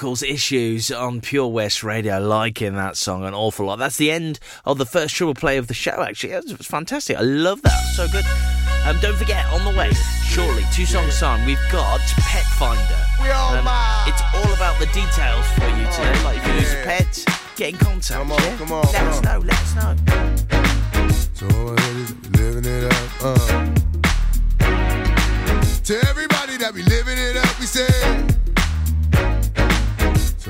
Michaels' 0.00 0.22
Issues 0.22 0.90
on 0.90 1.20
Pure 1.20 1.48
West 1.48 1.84
Radio. 1.84 2.18
Liking 2.20 2.74
that 2.76 2.96
song 2.96 3.22
an 3.22 3.34
awful 3.34 3.66
lot. 3.66 3.76
That's 3.76 3.98
the 3.98 4.10
end 4.10 4.40
of 4.64 4.78
the 4.78 4.86
first 4.86 5.14
triple 5.14 5.34
play 5.34 5.58
of 5.58 5.66
the 5.66 5.74
show, 5.74 6.00
actually. 6.00 6.32
It 6.32 6.56
was 6.56 6.66
fantastic. 6.66 7.18
I 7.18 7.20
love 7.20 7.60
that. 7.60 7.78
So 7.96 8.08
good. 8.08 8.24
Um, 8.86 8.98
don't 9.02 9.14
forget, 9.18 9.44
on 9.52 9.62
the 9.62 9.78
way, 9.78 9.92
shortly, 10.24 10.64
two 10.72 10.86
songs 10.86 11.20
time, 11.20 11.44
we've 11.44 11.60
got 11.70 12.00
Pet 12.16 12.46
Finder. 12.58 13.04
We 13.20 13.28
all 13.28 13.52
um, 13.52 13.68
it's 14.08 14.22
all 14.34 14.50
about 14.54 14.80
the 14.80 14.86
details 14.86 15.46
for 15.58 15.68
you 15.68 15.84
today. 15.92 16.24
Like 16.24 16.38
if 16.38 16.46
you 16.46 16.52
lose 16.54 16.72
a 16.72 16.82
pet, 16.82 17.24
get 17.56 17.68
in 17.74 17.76
contact. 17.76 18.20
Come 18.20 18.32
on, 18.32 18.56
come 18.56 18.72
on. 18.72 18.86
Let 18.94 19.02
us 19.02 19.22
know, 19.22 19.38
let 19.40 19.60
us 19.60 19.74
know. 19.76 19.96
So 21.34 21.46
all 21.58 21.64
my 21.66 21.74
ladies 21.74 22.14
living 22.38 22.64
it 22.64 22.84
up. 22.84 23.22
Uh. 23.22 23.74
To 25.84 26.08
everybody 26.08 26.56
that 26.56 26.72
be 26.74 26.84
living 26.84 27.18
it 27.18 27.36
up, 27.36 27.60
we 27.60 27.66
say. 27.66 28.39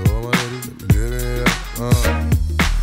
So 0.07 0.15
all 0.15 0.23
my 0.23 0.31
ladies 0.31 0.67
that 0.67 0.93
living. 0.93 1.47
Uh. 1.79 2.31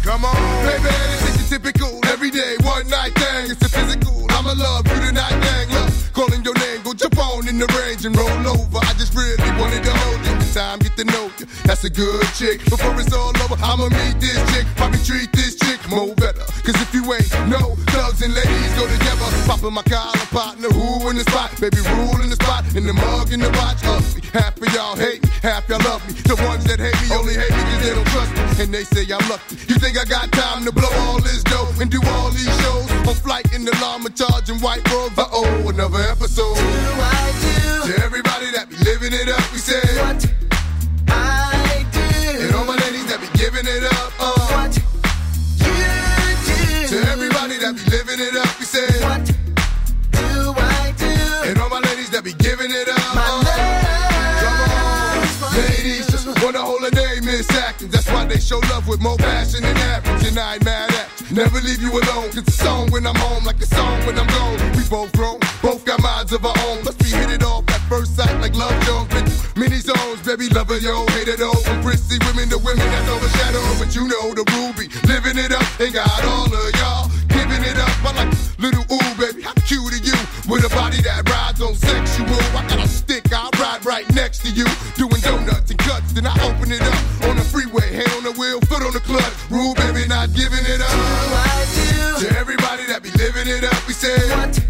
Come 0.03 0.25
on, 0.25 0.65
baby, 0.65 0.83
this 0.83 1.29
is 1.29 1.51
your 1.51 1.59
typical 1.59 1.99
everyday 2.07 2.55
one 2.63 2.87
night 2.89 3.13
thing. 3.15 3.51
It's 3.51 3.61
a 3.61 3.69
physical. 3.69 4.25
I'ma 4.29 4.53
love 4.53 4.87
you 4.87 4.99
tonight, 5.07 5.37
thing. 5.41 5.69
Look, 5.73 6.13
calling 6.13 6.43
your 6.43 6.53
name, 6.55 6.81
go 6.83 6.93
jump 6.93 7.17
on 7.17 7.47
in 7.47 7.59
the 7.59 7.67
range 7.79 8.05
and 8.05 8.15
roll 8.15 8.47
over. 8.47 8.77
I 8.77 8.93
just 8.97 9.13
really 9.15 9.51
wanted 9.59 9.83
to 9.83 9.91
hold 9.91 10.25
you. 10.25 10.35
This 10.37 10.53
time, 10.53 10.79
get 10.79 10.95
to 10.97 11.05
know 11.05 11.31
you. 11.39 11.45
That's 11.65 11.83
a 11.83 11.89
good 11.89 12.23
chick. 12.35 12.63
Before 12.65 12.93
it's 12.99 13.13
all 13.13 13.35
over, 13.43 13.55
I'ma 13.61 13.89
meet 13.89 14.19
this 14.21 14.39
chick. 14.53 14.65
Probably 14.75 14.99
treat 14.99 15.31
this 15.33 15.55
chick 15.55 15.79
more 15.89 16.13
better. 16.15 16.45
Cause 16.63 16.79
if 16.81 16.93
you 16.93 17.03
ain't 17.13 17.31
no 17.49 17.75
and 18.21 18.33
ladies 18.33 18.73
go 18.73 18.87
together. 18.87 19.27
Popping 19.45 19.73
my 19.73 19.83
collar 19.83 20.27
partner, 20.33 20.69
who 20.69 21.09
in 21.09 21.17
the 21.17 21.25
spot? 21.29 21.51
Baby, 21.59 21.81
rule 21.95 22.21
in 22.21 22.29
the 22.29 22.39
spot. 22.39 22.63
In 22.75 22.85
the 22.85 22.93
mug, 22.93 23.31
in 23.31 23.39
the 23.39 23.49
watch, 23.57 23.81
ugly. 23.83 24.21
Half 24.33 24.61
of 24.61 24.73
y'all 24.73 24.95
hate 24.95 25.23
me, 25.23 25.29
half 25.41 25.67
y'all 25.69 25.81
love 25.83 26.01
me. 26.07 26.13
The 26.25 26.35
ones 26.47 26.63
that 26.65 26.79
hate 26.79 26.97
me 27.01 27.07
only 27.15 27.33
hate 27.33 27.51
me 27.51 27.63
cause 27.69 27.81
they 27.83 27.93
don't 27.93 28.07
trust 28.13 28.31
me. 28.33 28.63
And 28.63 28.73
they 28.73 28.83
say 28.83 29.03
I'm 29.13 29.23
lucky. 29.29 29.55
You 29.69 29.75
think 29.79 29.97
I 29.97 30.05
got 30.05 30.31
time 30.31 30.65
to 30.65 30.71
blow 30.71 30.91
all 31.07 31.19
this 31.21 31.43
dough 31.43 31.69
and 31.79 31.89
do 31.89 32.01
all 32.17 32.29
these 32.31 32.51
shows? 32.63 32.89
On 33.07 33.15
flight 33.15 33.51
in 33.53 33.65
the 33.65 33.75
llama 33.81 34.09
charging 34.09 34.59
white 34.59 34.83
robes. 34.91 35.17
Uh 35.17 35.25
oh, 35.31 35.69
another 35.69 36.01
episode. 36.09 36.57
i 36.57 37.85
To 37.85 37.93
everybody 38.03 38.51
that 38.51 38.69
be 38.69 38.77
living 38.83 39.13
it 39.13 39.29
up, 39.29 39.45
we 39.53 39.59
say. 39.59 39.81
What 40.01 40.36
living 48.73 48.95
it 48.95 49.03
up, 49.03 49.17
we 49.17 49.23
say. 49.23 49.23
What 49.23 49.25
do 50.11 50.53
I 50.57 50.93
do? 50.97 51.49
And 51.49 51.59
all 51.59 51.69
my 51.69 51.79
ladies 51.79 52.09
that 52.11 52.23
be 52.23 52.33
giving 52.33 52.71
it 52.71 52.89
up. 52.89 52.97
Come 52.97 54.59
on. 54.71 55.55
Ladies 55.55 56.07
just 56.07 56.27
wanna 56.43 56.61
hold 56.61 56.83
a 56.83 56.91
name, 56.95 57.25
Miss 57.25 57.49
Atkins. 57.51 57.91
That's 57.91 58.09
why 58.09 58.25
they 58.25 58.39
show 58.39 58.59
love 58.71 58.87
with 58.87 59.01
more 59.01 59.17
passion 59.17 59.61
than 59.63 59.77
average. 59.77 60.27
And 60.27 60.37
I 60.37 60.55
ain't 60.55 60.65
mad 60.65 60.91
at. 60.91 61.07
Never 61.31 61.59
leave 61.61 61.81
you 61.81 61.91
alone. 61.91 62.29
It's 62.33 62.47
a 62.47 62.51
song 62.51 62.89
when 62.91 63.05
I'm 63.05 63.15
home, 63.15 63.43
like 63.43 63.59
a 63.61 63.65
song 63.65 64.05
when 64.05 64.17
I'm 64.17 64.27
gone. 64.27 64.57
We 64.75 64.83
both 64.89 65.11
grown, 65.13 65.39
both 65.61 65.83
got 65.85 66.01
minds 66.01 66.31
of 66.31 66.45
our 66.45 66.55
own. 66.67 66.83
Must 66.83 66.99
be 66.99 67.09
hit 67.09 67.29
it 67.29 67.43
off 67.43 67.67
at 67.69 67.81
first 67.89 68.15
sight 68.15 68.39
like 68.41 68.55
Love 68.55 68.77
Jones. 68.85 69.07
Been 69.09 69.25
through 69.25 69.61
many 69.61 69.77
zones, 69.77 70.21
baby, 70.23 70.47
lover, 70.49 70.77
yo, 70.77 71.05
hate 71.17 71.27
it 71.27 71.41
all. 71.41 71.55
From 71.55 71.81
prissy 71.83 72.17
women 72.27 72.49
to 72.49 72.57
women 72.57 72.87
that's 72.91 73.09
overshadowed. 73.09 73.79
But 73.79 73.95
you 73.95 74.07
know 74.07 74.33
the 74.33 74.45
ruby, 74.55 74.87
living 75.07 75.37
it 75.37 75.51
up. 75.51 75.65
Ain't 75.79 75.93
got 75.93 76.23
all 76.23 76.47
of 76.47 76.71
y'all 76.79 77.06
baby, 79.67 79.79
how 79.79 79.91
cute 79.91 79.93
are 79.93 80.05
you? 80.05 80.17
With 80.49 80.65
a 80.65 80.69
body 80.75 81.01
that 81.01 81.29
rides 81.29 81.61
on 81.61 81.75
sexual. 81.75 82.27
I 82.55 82.67
got 82.67 82.83
a 82.83 82.87
stick, 82.87 83.25
I 83.31 83.49
ride 83.59 83.85
right 83.85 84.07
next 84.13 84.39
to 84.43 84.49
you. 84.49 84.65
Doing 84.95 85.21
donuts 85.21 85.71
and 85.71 85.79
cuts, 85.79 86.13
then 86.13 86.25
I 86.25 86.33
open 86.43 86.71
it 86.71 86.81
up 86.81 87.29
on 87.29 87.35
the 87.35 87.43
freeway. 87.43 87.93
Hand 87.93 88.11
on 88.17 88.23
the 88.23 88.33
wheel, 88.39 88.59
foot 88.61 88.83
on 88.83 88.93
the 88.93 88.99
clutch. 88.99 89.33
Rule, 89.49 89.73
baby, 89.75 90.07
not 90.07 90.33
giving 90.33 90.63
it 90.63 90.81
up. 90.81 92.19
To 92.19 92.37
everybody 92.37 92.85
that 92.87 93.01
be 93.03 93.11
living 93.11 93.47
it 93.47 93.63
up, 93.63 93.87
we 93.87 93.93
say. 93.93 94.17
What 94.29 94.66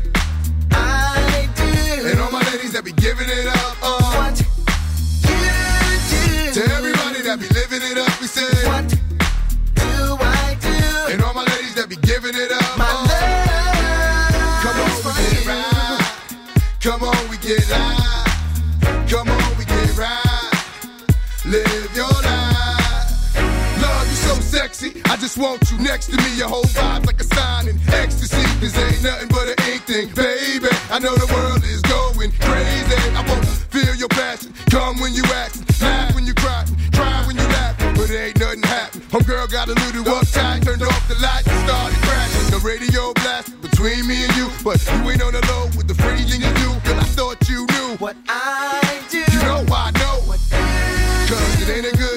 get. 17.48 17.64
Come 19.08 19.30
on, 19.30 19.58
we 19.58 19.64
get 19.64 19.98
right. 19.98 20.52
Live 21.46 21.96
your 21.96 22.12
life. 22.28 23.36
Love 23.82 24.08
you 24.10 24.20
so 24.20 24.36
sexy. 24.42 25.02
I 25.06 25.16
just 25.16 25.38
want 25.38 25.64
you 25.72 25.78
next 25.80 26.08
to 26.08 26.18
me. 26.18 26.38
Your 26.38 26.50
whole 26.50 26.68
vibe's 26.76 27.06
like 27.06 27.22
a 27.22 27.24
sign 27.24 27.70
in 27.70 27.80
ecstasy. 27.88 28.44
This 28.60 28.78
ain't 28.78 29.02
nothing 29.02 29.30
but 29.30 29.48
an 29.48 29.56
ink 29.72 29.84
thing, 29.84 30.10
baby. 30.14 30.68
I 30.92 31.00
know 31.00 31.16
the 31.16 31.32
world 31.34 31.64
is 31.64 31.82
going 31.84 32.32
crazy. 32.32 33.00
I 33.16 33.24
want 33.30 33.44
to 33.44 33.50
feel 33.72 33.96
your 33.96 34.10
passion. 34.10 34.54
Come 34.70 35.00
when 35.00 35.14
you 35.14 35.24
act, 35.32 35.56
laugh 35.82 36.14
when 36.16 36.26
you 36.26 36.34
cry, 36.34 36.66
cry 36.92 37.24
when 37.26 37.38
you 37.38 37.48
laugh. 37.48 37.78
But 37.96 38.10
it 38.10 38.20
ain't 38.20 38.40
nothing 38.40 38.64
happen. 38.64 39.02
Homegirl 39.08 39.50
got 39.50 39.70
a 39.70 39.74
little 39.88 40.04
uptight, 40.04 40.66
turned 40.66 40.84
off 40.84 41.08
the 41.08 41.16
lights 41.24 41.48
and 41.48 41.64
started 41.64 41.98
crashing. 42.04 42.52
The 42.52 42.60
radio 42.60 43.14
blast 43.24 43.56
between 43.62 44.06
me 44.06 44.26
and 44.26 44.36
you, 44.36 44.50
but 44.66 44.84
you 44.84 45.12
ain't 45.12 45.24
on 45.24 45.32
the 45.32 45.46
low 45.48 45.72
with 45.78 45.88
the 45.88 45.96
freezing 45.96 46.42
you 46.42 46.52
do. 46.60 46.72
I 46.98 47.04
thought 47.04 47.37
what 48.00 48.16
I 48.28 49.02
do. 49.10 49.20
You 49.20 49.40
know 49.40 49.66
I 49.74 49.92
know. 49.92 50.22
Cause 51.28 51.62
it 51.62 51.70
ain't 51.70 51.94
a 51.94 51.98
good 51.98 52.17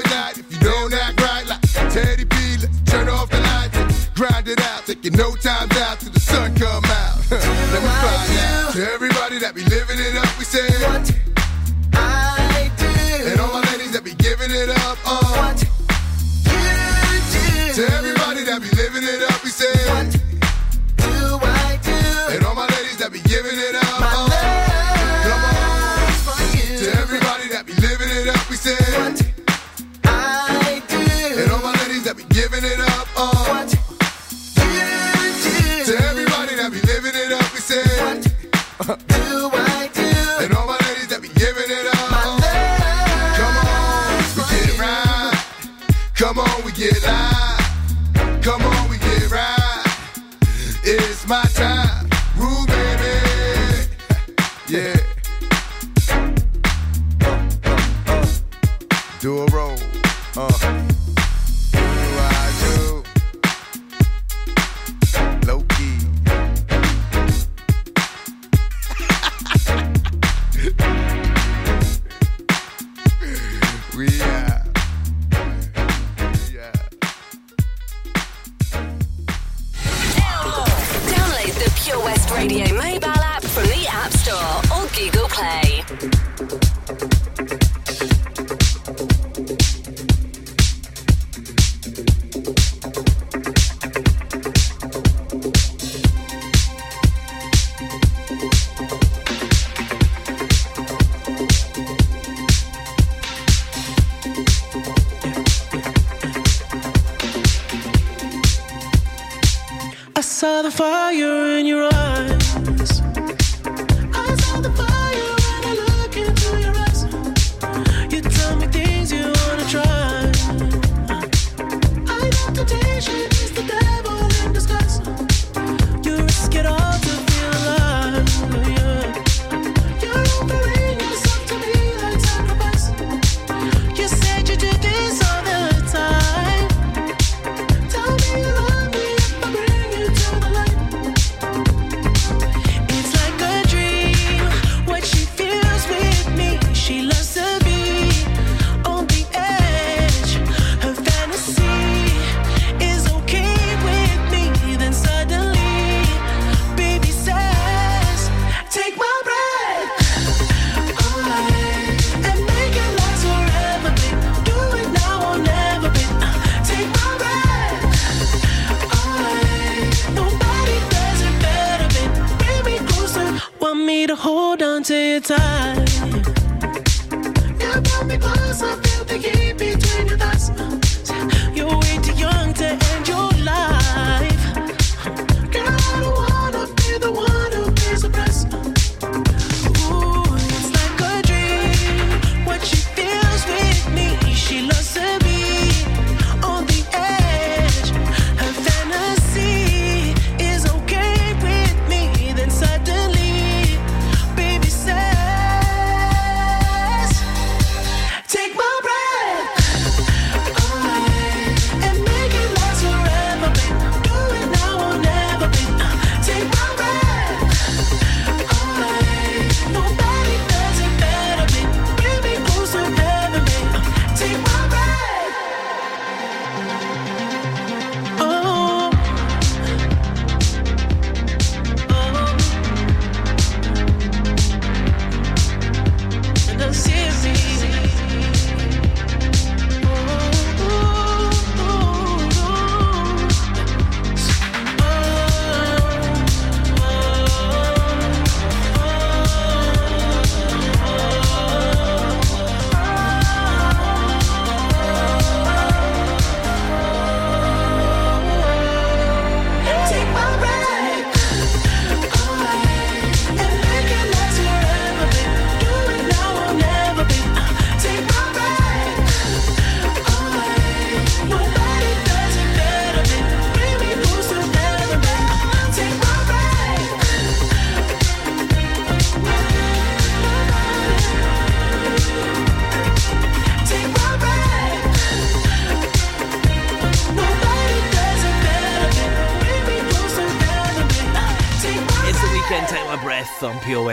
Pure 81.90 82.04
West 82.04 82.30
Radio 82.30 82.72
mobile 82.74 83.08
app 83.08 83.42
from 83.42 83.64
the 83.64 83.84
App 83.88 84.12
Store 84.12 84.36
or 84.76 84.86
Google 84.94 85.28
Play. 85.28 86.79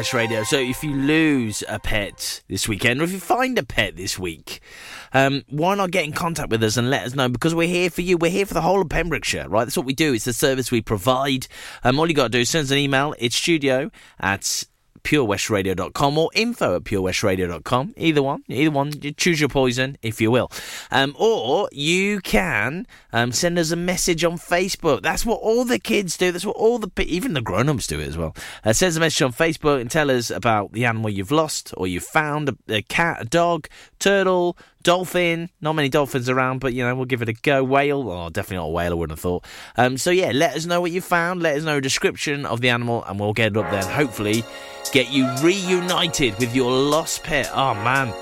West 0.07 0.13
Radio. 0.13 0.43
So 0.43 0.57
if 0.57 0.85
you 0.85 0.93
lose 0.93 1.65
a 1.67 1.79
pet 1.79 2.41
this 2.47 2.65
weekend, 2.65 3.01
or 3.01 3.03
if 3.03 3.11
you 3.11 3.19
find 3.19 3.59
a 3.59 3.63
pet 3.63 3.97
this 3.97 4.17
week, 4.17 4.61
um, 5.13 5.43
why 5.49 5.75
not 5.75 5.91
get 5.91 6.05
in 6.05 6.13
contact 6.13 6.49
with 6.49 6.63
us 6.63 6.77
and 6.77 6.89
let 6.89 7.05
us 7.05 7.13
know? 7.13 7.27
Because 7.27 7.53
we're 7.53 7.67
here 7.67 7.89
for 7.89 7.99
you. 7.99 8.15
We're 8.15 8.31
here 8.31 8.45
for 8.45 8.53
the 8.53 8.61
whole 8.61 8.79
of 8.79 8.87
Pembrokeshire, 8.87 9.49
right? 9.49 9.65
That's 9.65 9.75
what 9.75 9.85
we 9.85 9.93
do. 9.93 10.13
It's 10.13 10.23
the 10.23 10.31
service 10.31 10.71
we 10.71 10.81
provide. 10.81 11.47
Um, 11.83 11.99
all 11.99 12.07
you 12.07 12.13
got 12.13 12.23
to 12.23 12.29
do 12.29 12.39
is 12.39 12.49
send 12.49 12.63
us 12.63 12.71
an 12.71 12.77
email. 12.77 13.15
It's 13.19 13.35
studio 13.35 13.91
at 14.17 14.63
purewestradio.com 15.07 16.17
or 16.17 16.29
info 16.33 16.75
at 16.75 16.83
purewestradio.com. 16.83 17.93
Either 17.95 18.21
one, 18.21 18.43
either 18.49 18.71
one. 18.71 18.91
You 19.01 19.13
choose 19.13 19.39
your 19.39 19.47
poison, 19.47 19.97
if 20.01 20.19
you 20.19 20.29
will. 20.29 20.51
Um, 20.91 21.15
or 21.17 21.69
you 21.71 22.19
can 22.19 22.85
um, 23.13 23.31
send 23.31 23.57
us 23.57 23.71
a 23.71 23.77
message 23.77 24.25
on 24.25 24.33
Facebook. 24.33 25.01
That's 25.03 25.25
what 25.25 25.39
all 25.39 25.63
the 25.63 25.79
kids 25.79 26.17
do. 26.17 26.33
That's 26.33 26.45
what 26.45 26.57
all 26.57 26.77
the, 26.77 26.91
even 27.01 27.33
the 27.33 27.41
grown-ups 27.41 27.87
do 27.87 28.01
it 28.01 28.07
as 28.07 28.17
well. 28.17 28.35
Uh, 28.65 28.73
send 28.73 28.89
us 28.89 28.97
a 28.97 28.99
message 28.99 29.21
on 29.21 29.31
Facebook 29.31 29.79
and 29.79 29.89
tell 29.89 30.11
us 30.11 30.29
about 30.29 30.73
the 30.73 30.83
animal 30.83 31.09
you've 31.09 31.31
lost 31.31 31.73
or 31.77 31.87
you've 31.87 32.03
found, 32.03 32.49
a, 32.49 32.57
a 32.67 32.81
cat, 32.81 33.21
a 33.21 33.25
dog, 33.25 33.69
turtle, 33.99 34.57
dolphin. 34.83 35.49
Not 35.61 35.73
many 35.73 35.89
dolphins 35.89 36.29
around, 36.29 36.59
but 36.59 36.73
you 36.73 36.83
know 36.83 36.95
we'll 36.95 37.05
give 37.05 37.21
it 37.21 37.29
a 37.29 37.33
go. 37.33 37.63
Whale, 37.63 38.09
oh, 38.09 38.29
definitely 38.29 38.57
not 38.57 38.65
a 38.65 38.69
whale. 38.69 38.91
I 38.91 38.95
wouldn't 38.95 39.17
have 39.17 39.21
thought. 39.21 39.45
Um, 39.75 39.97
so 39.97 40.11
yeah, 40.11 40.31
let 40.33 40.55
us 40.55 40.65
know 40.65 40.81
what 40.81 40.91
you 40.91 41.01
found. 41.01 41.41
Let 41.41 41.57
us 41.57 41.63
know 41.63 41.77
a 41.77 41.81
description 41.81 42.45
of 42.45 42.61
the 42.61 42.69
animal, 42.69 43.03
and 43.05 43.19
we'll 43.19 43.33
get 43.33 43.51
it 43.53 43.57
up 43.57 43.69
there. 43.71 43.81
And 43.81 43.89
hopefully, 43.89 44.43
get 44.91 45.11
you 45.11 45.27
reunited 45.41 46.37
with 46.39 46.55
your 46.55 46.71
lost 46.71 47.23
pet. 47.23 47.49
Oh 47.53 47.73
man, 47.75 48.13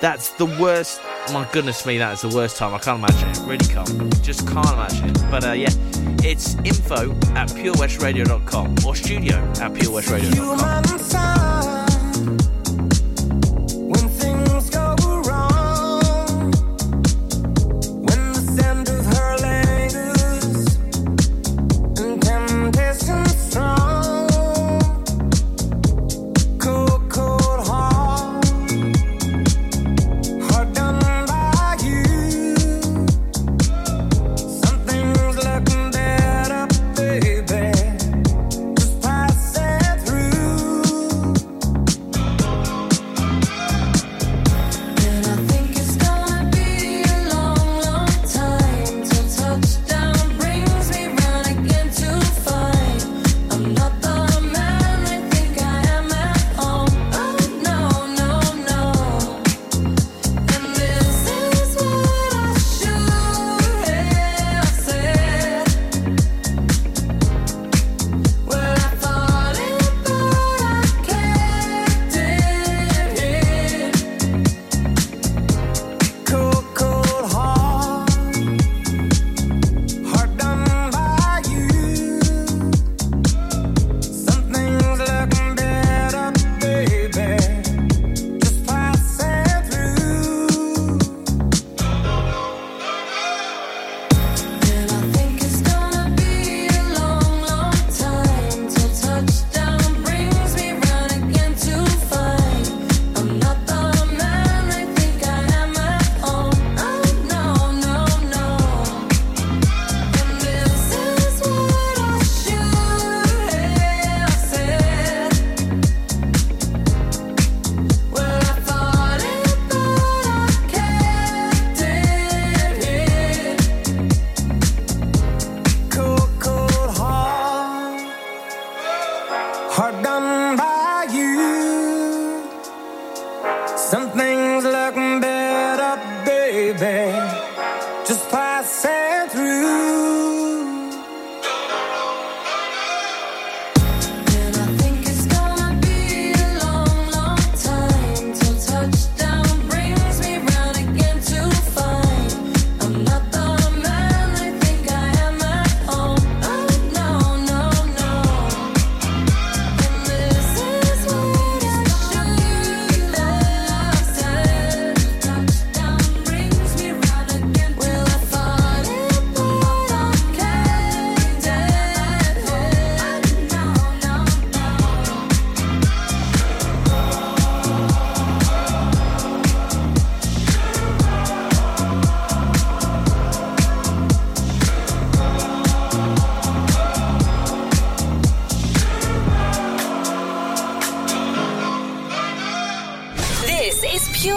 that's 0.00 0.30
the 0.30 0.46
worst. 0.46 1.00
My 1.32 1.48
goodness 1.52 1.86
me, 1.86 1.98
that 1.98 2.14
is 2.14 2.22
the 2.22 2.36
worst 2.36 2.56
time. 2.56 2.74
I 2.74 2.78
can't 2.78 2.98
imagine 2.98 3.28
it. 3.30 3.38
Really 3.48 3.72
can't. 3.72 4.22
Just 4.22 4.46
can't 4.48 4.66
imagine 4.66 5.10
it. 5.10 5.30
But 5.30 5.44
uh, 5.44 5.52
yeah, 5.52 5.70
it's 6.24 6.56
info 6.56 7.12
at 7.34 7.48
purewestradio.com 7.48 8.76
or 8.86 8.96
studio 8.96 9.36
at 9.36 9.72
purewestradio.com. 9.72 11.51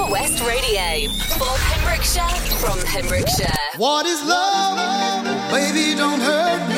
Pure 0.06 0.12
West 0.12 0.44
Radio 0.44 1.10
for 1.38 1.48
Pembrokeshire 1.70 2.28
from 2.58 2.80
Pembrokeshire. 2.86 3.52
What 3.78 4.06
is 4.06 4.24
love? 4.24 5.26
Baby, 5.52 5.96
don't 5.96 6.20
hurt 6.20 6.70
me. 6.70 6.75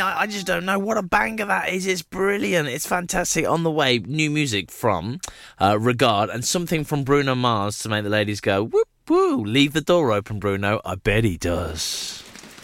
I 0.00 0.22
I, 0.22 0.26
just 0.26 0.46
don't 0.46 0.64
know 0.64 0.78
what 0.78 0.96
a 0.96 1.02
banger 1.02 1.46
that 1.46 1.70
is. 1.70 1.86
It's 1.86 2.02
brilliant. 2.02 2.68
It's 2.68 2.86
fantastic. 2.86 3.48
On 3.48 3.62
the 3.62 3.70
way, 3.70 3.98
new 3.98 4.30
music 4.30 4.70
from 4.70 5.20
uh, 5.60 5.78
Regard 5.78 6.30
and 6.30 6.44
something 6.44 6.84
from 6.84 7.04
Bruno 7.04 7.34
Mars 7.34 7.78
to 7.80 7.88
make 7.88 8.04
the 8.04 8.10
ladies 8.10 8.40
go 8.40 8.64
whoop 8.64 8.88
woo. 9.08 9.44
Leave 9.44 9.72
the 9.72 9.80
door 9.80 10.12
open, 10.12 10.38
Bruno. 10.38 10.80
I 10.84 10.94
bet 10.94 11.24
he 11.24 11.36
does. 11.36 12.22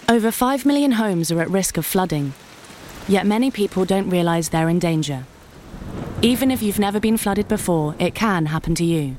Over 0.09 0.31
5 0.31 0.65
million 0.65 0.93
homes 0.93 1.33
are 1.33 1.41
at 1.41 1.51
risk 1.51 1.77
of 1.77 1.85
flooding, 1.85 2.33
yet 3.09 3.27
many 3.27 3.51
people 3.51 3.85
don't 3.85 4.09
realise 4.09 4.49
they're 4.49 4.69
in 4.69 4.79
danger. 4.79 5.25
Even 6.23 6.51
if 6.51 6.63
you've 6.63 6.79
never 6.79 7.01
been 7.01 7.17
flooded 7.17 7.49
before, 7.49 7.95
it 7.99 8.15
can 8.15 8.47
happen 8.47 8.75
to 8.77 8.85
you. 8.85 9.17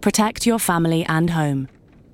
Protect 0.00 0.46
your 0.46 0.60
family 0.60 1.04
and 1.06 1.30
home. 1.30 1.68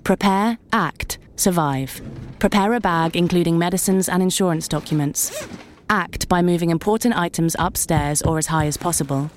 Prepare, 0.04 0.58
act, 0.72 1.18
survive. 1.42 2.00
Prepare 2.38 2.74
a 2.74 2.80
bag 2.80 3.16
including 3.16 3.58
medicines 3.58 4.08
and 4.08 4.22
insurance 4.22 4.68
documents. 4.68 5.46
Act 5.90 6.28
by 6.28 6.40
moving 6.40 6.70
important 6.70 7.16
items 7.18 7.56
upstairs 7.58 8.22
or 8.22 8.38
as 8.38 8.46
high 8.46 8.66
as 8.66 8.76
possible. 8.76 9.30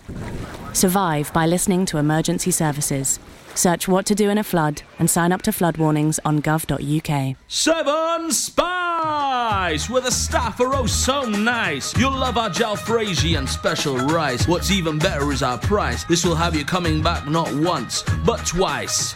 Survive 0.74 1.34
by 1.34 1.46
listening 1.46 1.86
to 1.88 1.98
emergency 1.98 2.52
services. 2.52 3.20
Search 3.56 3.88
what 3.88 4.06
to 4.06 4.16
do 4.16 4.30
in 4.30 4.38
a 4.38 4.44
flood 4.44 4.82
and 5.00 5.10
sign 5.10 5.32
up 5.32 5.42
to 5.44 5.52
flood 5.52 5.78
warnings 5.78 6.20
on 6.26 6.42
gov.uk. 6.42 7.38
Seven 7.48 8.32
Spice, 8.32 9.90
where 9.90 10.02
the 10.02 10.12
staff 10.12 10.60
are 10.60 10.76
oh 10.76 10.86
so 10.86 11.24
nice. 11.24 11.98
You'll 11.98 12.12
love 12.12 12.38
our 12.38 12.50
jalfrezi 12.50 13.38
and 13.38 13.48
special 13.48 13.98
rice. 13.98 14.48
What's 14.48 14.72
even 14.72 15.00
better 15.00 15.32
is 15.32 15.42
our 15.42 15.58
price. 15.58 16.04
This 16.04 16.26
will 16.26 16.36
have 16.36 16.56
you 16.56 16.66
coming 16.66 17.02
back 17.02 17.28
not 17.28 17.52
once, 17.56 18.04
but 18.26 18.46
twice. 18.46 19.16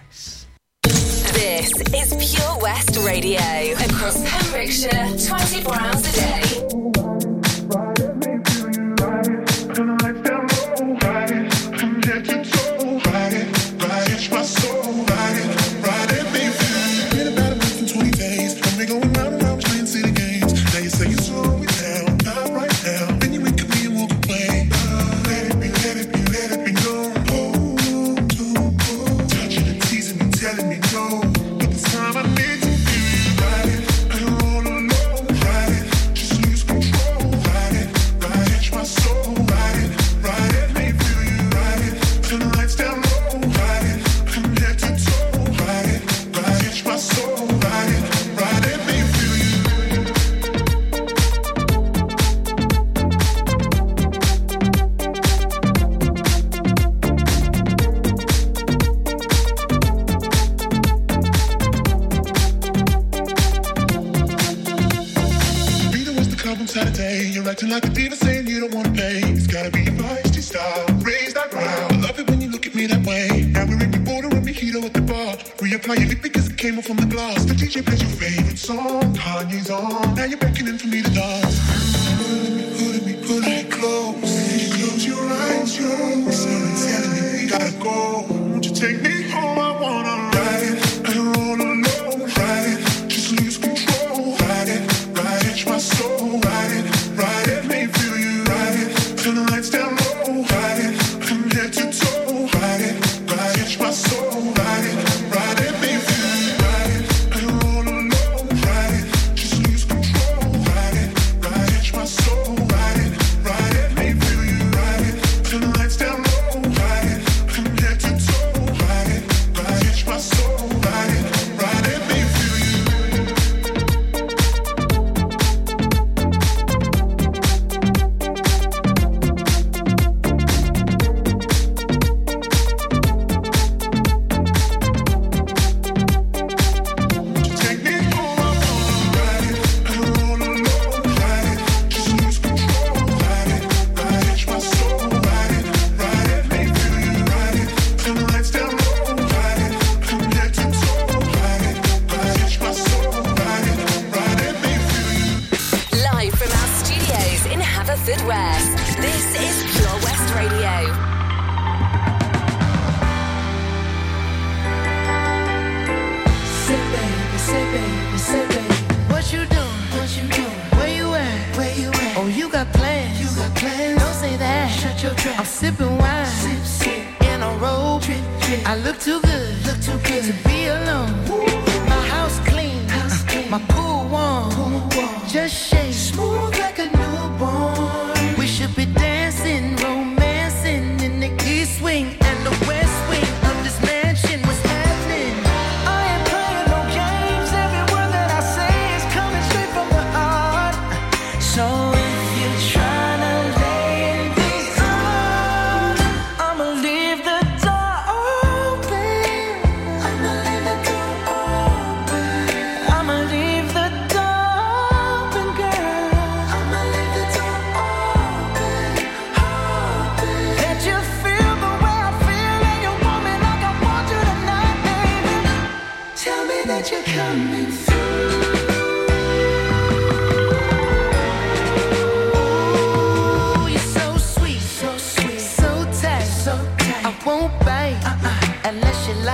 This 1.51 1.73
is 1.91 2.37
Pure 2.37 2.59
West 2.59 2.95
Radio 3.05 3.41
across 3.73 4.23
Pembrokeshire 4.23 5.17
24 5.27 5.75
hours 5.75 6.07
a 6.07 6.11
day. 6.13 6.80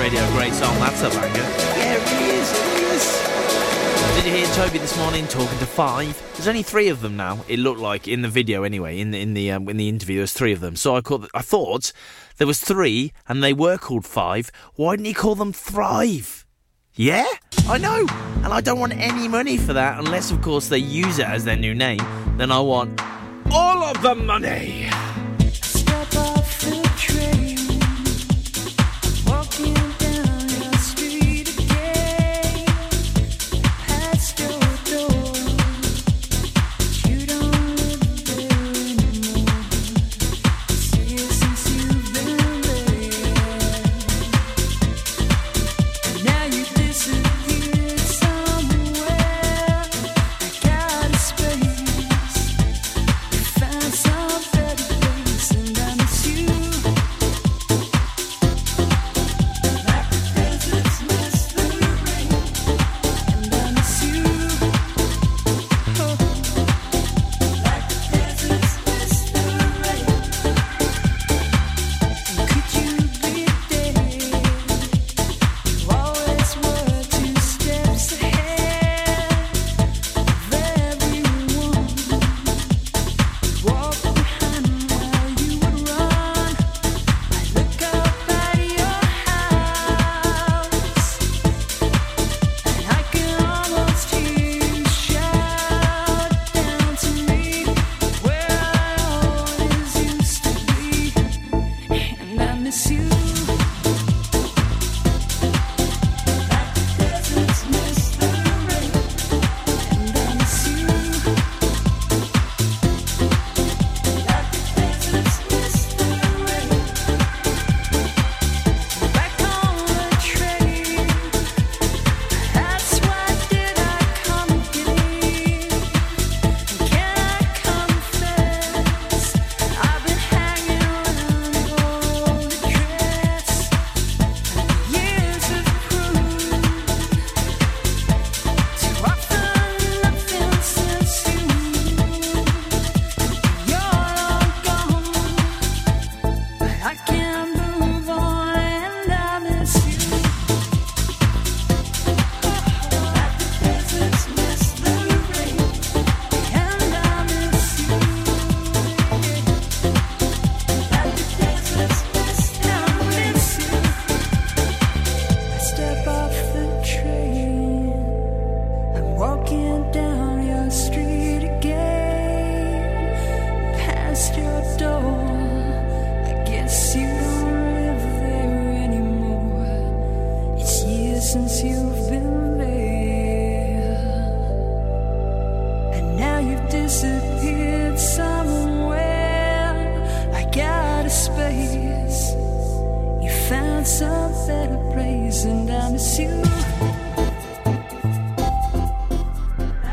Radio 0.00 0.26
Great 0.30 0.54
song, 0.54 0.74
that's 0.78 1.02
a 1.02 1.10
banger. 1.10 1.36
Yeah, 1.76 1.98
he 2.08 2.30
is, 2.30 2.50
is. 2.94 4.14
Did 4.16 4.24
you 4.24 4.32
hear 4.32 4.46
Toby 4.54 4.78
this 4.78 4.96
morning 4.96 5.26
talking 5.26 5.58
to 5.58 5.66
five? 5.66 6.18
There's 6.32 6.48
only 6.48 6.62
three 6.62 6.88
of 6.88 7.02
them 7.02 7.18
now. 7.18 7.44
It 7.48 7.58
looked 7.58 7.80
like 7.80 8.08
in 8.08 8.22
the 8.22 8.28
video, 8.28 8.62
anyway. 8.62 8.98
In 8.98 9.10
the 9.10 9.20
in 9.20 9.34
the 9.34 9.50
um, 9.50 9.68
in 9.68 9.76
the 9.76 9.90
interview, 9.90 10.16
there's 10.16 10.32
three 10.32 10.54
of 10.54 10.60
them. 10.60 10.74
So 10.74 10.96
I 10.96 11.02
called. 11.02 11.28
I 11.34 11.42
thought 11.42 11.92
there 12.38 12.46
was 12.46 12.60
three, 12.60 13.12
and 13.28 13.44
they 13.44 13.52
were 13.52 13.76
called 13.76 14.06
five. 14.06 14.50
Why 14.74 14.96
didn't 14.96 15.04
he 15.04 15.12
call 15.12 15.34
them 15.34 15.52
Thrive? 15.52 16.46
Yeah, 16.94 17.28
I 17.68 17.76
know. 17.76 18.06
And 18.42 18.46
I 18.46 18.62
don't 18.62 18.80
want 18.80 18.94
any 18.94 19.28
money 19.28 19.58
for 19.58 19.74
that, 19.74 19.98
unless 19.98 20.30
of 20.30 20.40
course 20.40 20.68
they 20.68 20.78
use 20.78 21.18
it 21.18 21.26
as 21.26 21.44
their 21.44 21.56
new 21.56 21.74
name. 21.74 22.00
Then 22.38 22.50
I 22.50 22.60
want 22.60 22.98
all 23.52 23.82
of 23.84 24.00
the 24.00 24.14
money. 24.14 24.88
Step 25.52 26.16
off 26.16 26.60
the 26.62 26.90
train. 26.96 27.39